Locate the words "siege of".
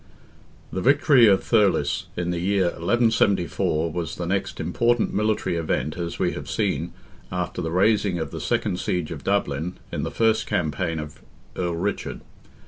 8.79-9.23